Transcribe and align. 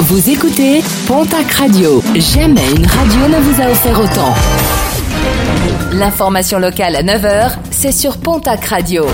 Vous 0.00 0.28
écoutez 0.28 0.82
Pontac 1.06 1.50
Radio. 1.52 2.02
Jamais 2.14 2.68
une 2.76 2.86
radio 2.86 3.28
ne 3.28 3.38
vous 3.40 3.62
a 3.62 3.70
offert 3.70 3.98
autant. 4.00 4.34
L'information 5.92 6.58
locale 6.58 6.96
à 6.96 7.02
9h, 7.02 7.52
c'est 7.70 7.92
sur 7.92 8.18
Pontac 8.18 8.64
Radio. 8.66 9.06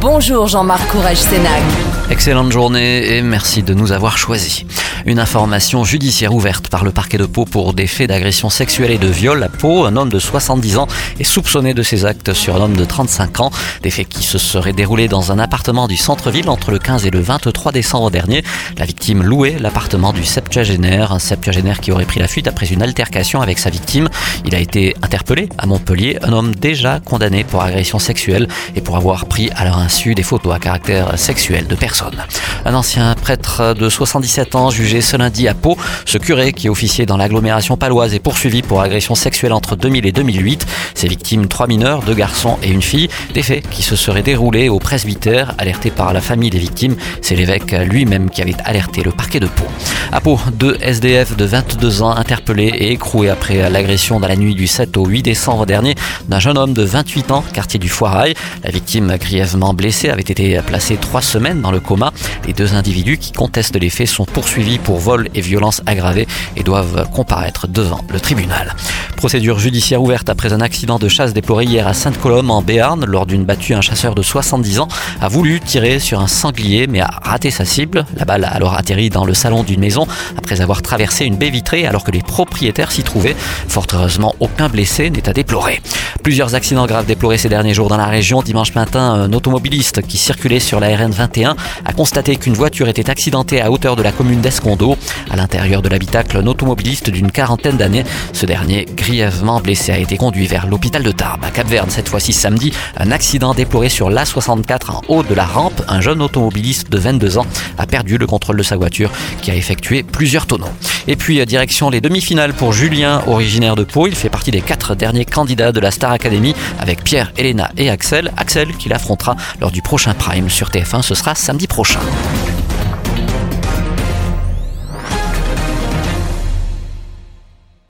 Bonjour 0.00 0.46
Jean-Marc 0.46 0.86
Courage 0.88 1.16
Sénac. 1.16 1.62
Excellente 2.10 2.52
journée 2.52 3.16
et 3.16 3.22
merci 3.22 3.62
de 3.62 3.72
nous 3.74 3.92
avoir 3.92 4.18
choisis. 4.18 4.64
Une 5.06 5.18
information 5.18 5.84
judiciaire 5.84 6.34
ouverte 6.34 6.68
par 6.68 6.82
le 6.82 6.90
parquet 6.90 7.18
de 7.18 7.26
Pau 7.26 7.44
pour 7.44 7.74
des 7.74 7.86
faits 7.86 8.08
d'agression 8.08 8.48
sexuelle 8.48 8.90
et 8.90 8.96
de 8.96 9.06
viol 9.06 9.42
à 9.42 9.50
Pau. 9.50 9.84
Un 9.84 9.96
homme 9.96 10.08
de 10.08 10.18
70 10.18 10.78
ans 10.78 10.88
est 11.20 11.24
soupçonné 11.24 11.74
de 11.74 11.82
ces 11.82 12.06
actes 12.06 12.32
sur 12.32 12.56
un 12.56 12.60
homme 12.60 12.76
de 12.76 12.86
35 12.86 13.40
ans. 13.40 13.50
Des 13.82 13.90
faits 13.90 14.08
qui 14.08 14.22
se 14.22 14.38
seraient 14.38 14.72
déroulés 14.72 15.06
dans 15.06 15.30
un 15.30 15.38
appartement 15.38 15.88
du 15.88 15.98
centre-ville 15.98 16.48
entre 16.48 16.70
le 16.70 16.78
15 16.78 17.04
et 17.04 17.10
le 17.10 17.20
23 17.20 17.72
décembre 17.72 18.10
dernier. 18.10 18.42
La 18.78 18.86
victime 18.86 19.22
louait 19.22 19.56
l'appartement 19.60 20.14
du 20.14 20.24
septuagénaire, 20.24 21.12
un 21.12 21.18
septuagénaire 21.18 21.80
qui 21.80 21.92
aurait 21.92 22.06
pris 22.06 22.20
la 22.20 22.26
fuite 22.26 22.48
après 22.48 22.68
une 22.68 22.80
altercation 22.80 23.42
avec 23.42 23.58
sa 23.58 23.68
victime. 23.68 24.08
Il 24.46 24.54
a 24.54 24.58
été 24.58 24.96
interpellé 25.02 25.50
à 25.58 25.66
Montpellier, 25.66 26.18
un 26.22 26.32
homme 26.32 26.54
déjà 26.54 27.00
condamné 27.00 27.44
pour 27.44 27.62
agression 27.62 27.98
sexuelle 27.98 28.48
et 28.74 28.80
pour 28.80 28.96
avoir 28.96 29.26
pris 29.26 29.50
à 29.54 29.64
leur 29.64 29.76
insu 29.76 30.14
des 30.14 30.22
photos 30.22 30.54
à 30.54 30.58
caractère 30.58 31.18
sexuel 31.18 31.66
de 31.66 31.74
personnes. 31.74 32.24
Un 32.64 32.72
ancien 32.72 33.14
prêtre 33.16 33.74
de 33.74 33.90
77 33.90 34.54
ans 34.54 34.70
jugé 34.70 34.93
ce 35.00 35.16
lundi 35.16 35.48
à 35.48 35.54
Pau. 35.54 35.76
Ce 36.04 36.18
curé 36.18 36.52
qui 36.52 36.68
officiait 36.68 37.06
dans 37.06 37.16
l'agglomération 37.16 37.76
paloise 37.76 38.14
est 38.14 38.20
poursuivi 38.20 38.62
pour 38.62 38.80
agression 38.80 39.14
sexuelle 39.14 39.52
entre 39.52 39.76
2000 39.76 40.06
et 40.06 40.12
2008. 40.12 40.66
Ses 40.94 41.08
victimes, 41.08 41.48
trois 41.48 41.66
mineurs, 41.66 42.02
deux 42.02 42.14
garçons 42.14 42.58
et 42.62 42.70
une 42.70 42.82
fille. 42.82 43.08
Des 43.32 43.42
faits 43.42 43.68
qui 43.70 43.82
se 43.82 43.96
seraient 43.96 44.22
déroulés 44.22 44.68
au 44.68 44.78
presbytère, 44.78 45.54
alerté 45.58 45.90
par 45.90 46.12
la 46.12 46.20
famille 46.20 46.50
des 46.50 46.58
victimes. 46.58 46.96
C'est 47.22 47.36
l'évêque 47.36 47.72
lui-même 47.72 48.30
qui 48.30 48.42
avait 48.42 48.54
alerté 48.64 49.02
le 49.02 49.10
parquet 49.10 49.40
de 49.40 49.46
Pau. 49.46 49.64
À 50.12 50.20
Pau, 50.20 50.38
deux 50.52 50.76
SDF 50.80 51.36
de 51.36 51.44
22 51.44 52.02
ans 52.02 52.10
interpellés 52.10 52.66
et 52.66 52.92
écroués 52.92 53.30
après 53.30 53.68
l'agression 53.70 54.20
dans 54.20 54.28
la 54.28 54.36
nuit 54.36 54.54
du 54.54 54.66
7 54.66 54.96
au 54.96 55.06
8 55.06 55.22
décembre 55.22 55.66
dernier 55.66 55.94
d'un 56.28 56.38
jeune 56.38 56.56
homme 56.56 56.72
de 56.72 56.82
28 56.82 57.30
ans, 57.30 57.44
quartier 57.52 57.78
du 57.78 57.88
Foirail. 57.88 58.34
La 58.62 58.70
victime, 58.70 59.16
grièvement 59.18 59.74
blessée, 59.74 60.10
avait 60.10 60.22
été 60.22 60.60
placée 60.66 60.96
trois 60.96 61.22
semaines 61.22 61.60
dans 61.60 61.70
le 61.70 61.80
coma. 61.80 62.12
Les 62.46 62.52
deux 62.52 62.74
individus 62.74 63.18
qui 63.18 63.32
contestent 63.32 63.76
les 63.76 63.90
faits 63.90 64.08
sont 64.08 64.24
poursuivis 64.24 64.78
pour 64.78 64.98
vol 64.98 65.28
et 65.34 65.40
violence 65.40 65.82
aggravée 65.86 66.28
et 66.56 66.62
doivent 66.62 67.08
comparaître 67.10 67.66
devant 67.66 68.00
le 68.12 68.20
tribunal. 68.20 68.74
Procédure 69.16 69.58
judiciaire 69.58 70.02
ouverte 70.02 70.28
après 70.28 70.52
un 70.52 70.60
accident 70.60 70.98
de 70.98 71.08
chasse 71.08 71.32
déploré 71.32 71.64
hier 71.64 71.88
à 71.88 71.94
Sainte-Colombe 71.94 72.50
en 72.50 72.62
Béarn. 72.62 73.04
Lors 73.04 73.26
d'une 73.26 73.44
battue, 73.44 73.74
un 73.74 73.80
chasseur 73.80 74.14
de 74.14 74.22
70 74.22 74.80
ans 74.80 74.88
a 75.20 75.28
voulu 75.28 75.60
tirer 75.60 75.98
sur 75.98 76.20
un 76.20 76.26
sanglier 76.26 76.86
mais 76.86 77.00
a 77.00 77.10
raté 77.22 77.50
sa 77.50 77.64
cible. 77.64 78.04
La 78.16 78.24
balle 78.24 78.44
a 78.44 78.48
alors 78.48 78.74
atterri 78.74 79.10
dans 79.10 79.24
le 79.24 79.34
salon 79.34 79.62
d'une 79.62 79.80
maison 79.80 79.93
après 80.36 80.60
avoir 80.60 80.82
traversé 80.82 81.24
une 81.24 81.36
baie 81.36 81.50
vitrée 81.50 81.86
alors 81.86 82.04
que 82.04 82.10
les 82.10 82.22
propriétaires 82.22 82.92
s'y 82.92 83.02
trouvaient. 83.02 83.36
Fort 83.68 83.86
heureusement, 83.92 84.34
aucun 84.40 84.68
blessé 84.68 85.10
n'est 85.10 85.28
à 85.28 85.32
déplorer. 85.32 85.80
Plusieurs 86.22 86.54
accidents 86.54 86.86
graves 86.86 87.06
déplorés 87.06 87.38
ces 87.38 87.48
derniers 87.48 87.74
jours 87.74 87.88
dans 87.88 87.96
la 87.96 88.06
région. 88.06 88.42
Dimanche 88.42 88.74
matin, 88.74 89.00
un 89.00 89.32
automobiliste 89.32 90.02
qui 90.06 90.16
circulait 90.16 90.60
sur 90.60 90.80
la 90.80 90.96
RN 90.96 91.10
21 91.10 91.54
a 91.84 91.92
constaté 91.92 92.36
qu'une 92.36 92.54
voiture 92.54 92.88
était 92.88 93.10
accidentée 93.10 93.60
à 93.60 93.70
hauteur 93.70 93.94
de 93.94 94.02
la 94.02 94.10
commune 94.10 94.40
d'Escondo. 94.40 94.96
À 95.30 95.36
l'intérieur 95.36 95.82
de 95.82 95.88
l'habitacle, 95.88 96.38
un 96.38 96.46
automobiliste 96.46 97.10
d'une 97.10 97.30
quarantaine 97.30 97.76
d'années. 97.76 98.04
Ce 98.32 98.46
dernier, 98.46 98.86
grièvement 98.96 99.60
blessé, 99.60 99.92
a 99.92 99.98
été 99.98 100.16
conduit 100.16 100.46
vers 100.46 100.66
l'hôpital 100.66 101.02
de 101.02 101.10
Tarbes. 101.12 101.44
À 101.44 101.50
Cap-Verne, 101.50 101.90
cette 101.90 102.08
fois-ci 102.08 102.32
samedi, 102.32 102.72
un 102.96 103.10
accident 103.10 103.52
déploré 103.52 103.90
sur 103.90 104.10
l'A64 104.10 104.90
en 104.90 105.02
haut 105.08 105.22
de 105.22 105.34
la 105.34 105.44
rampe. 105.44 105.82
Un 105.88 106.00
jeune 106.00 106.22
automobiliste 106.22 106.90
de 106.90 106.98
22 106.98 107.38
ans 107.38 107.46
a 107.76 107.86
perdu 107.86 108.16
le 108.16 108.26
contrôle 108.26 108.56
de 108.56 108.62
sa 108.62 108.76
voiture 108.76 109.10
qui 109.42 109.50
a 109.50 109.54
effectué 109.54 109.83
plusieurs 110.10 110.46
tonneaux. 110.46 110.70
Et 111.06 111.16
puis, 111.16 111.44
direction 111.46 111.90
les 111.90 112.00
demi-finales 112.00 112.54
pour 112.54 112.72
Julien, 112.72 113.22
originaire 113.26 113.76
de 113.76 113.84
Pau. 113.84 114.06
Il 114.06 114.14
fait 114.14 114.30
partie 114.30 114.50
des 114.50 114.60
quatre 114.60 114.94
derniers 114.94 115.24
candidats 115.24 115.72
de 115.72 115.80
la 115.80 115.90
Star 115.90 116.12
Academy 116.12 116.54
avec 116.78 117.04
Pierre, 117.04 117.32
Elena 117.36 117.70
et 117.76 117.90
Axel. 117.90 118.32
Axel 118.36 118.74
qui 118.76 118.88
l'affrontera 118.88 119.36
lors 119.60 119.70
du 119.70 119.82
prochain 119.82 120.14
Prime 120.14 120.48
sur 120.48 120.70
TF1. 120.70 121.02
Ce 121.02 121.14
sera 121.14 121.34
samedi 121.34 121.66
prochain. 121.66 122.00